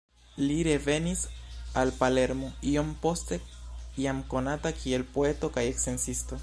[0.43, 1.21] Li revenis
[1.81, 3.41] al Palermo iom poste,
[4.07, 6.39] jam konata kiel poeto kaj sciencisto.